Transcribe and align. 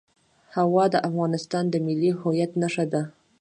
هوا 0.55 0.85
د 0.93 0.95
افغانستان 1.09 1.63
د 1.69 1.75
ملي 1.85 2.11
هویت 2.21 2.51
نښه 2.61 2.85
ده. 2.93 3.01